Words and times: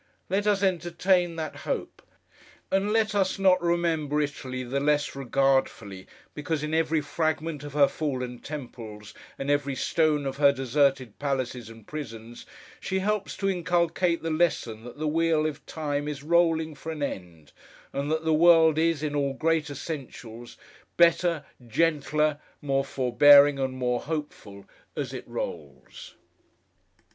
Let 0.31 0.47
us 0.47 0.63
entertain 0.63 1.35
that 1.35 1.57
hope! 1.57 2.01
And 2.71 2.91
let 2.91 3.13
us 3.13 3.37
not 3.37 3.61
remember 3.61 4.19
Italy 4.19 4.63
the 4.63 4.79
less 4.79 5.15
regardfully, 5.15 6.07
because, 6.33 6.63
in 6.63 6.73
every 6.73 7.01
fragment 7.01 7.63
of 7.63 7.73
her 7.73 7.87
fallen 7.87 8.39
Temples, 8.39 9.13
and 9.37 9.51
every 9.51 9.75
stone 9.75 10.25
of 10.25 10.37
her 10.37 10.51
deserted 10.51 11.19
palaces 11.19 11.69
and 11.69 11.85
prisons, 11.85 12.47
she 12.79 12.97
helps 12.97 13.37
to 13.37 13.47
inculcate 13.47 14.23
the 14.23 14.31
lesson 14.31 14.85
that 14.85 14.97
the 14.97 15.07
wheel 15.07 15.45
of 15.45 15.63
Time 15.67 16.07
is 16.07 16.23
rolling 16.23 16.73
for 16.73 16.91
an 16.91 17.03
end, 17.03 17.51
and 17.93 18.09
that 18.11 18.25
the 18.25 18.33
world 18.33 18.79
is, 18.79 19.03
in 19.03 19.15
all 19.15 19.33
great 19.35 19.69
essentials, 19.69 20.57
better, 20.97 21.45
gentler, 21.67 22.39
more 22.59 22.83
forbearing, 22.83 23.59
and 23.59 23.75
more 23.75 23.99
hopeful, 24.01 24.65
as 24.97 25.13
it 25.13 25.27
rolls! 25.27 26.15